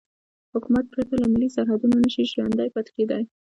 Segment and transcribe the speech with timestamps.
[0.53, 3.23] حکومت پرته له ملي سرحدونو نشي ژوندی پاتې کېدای.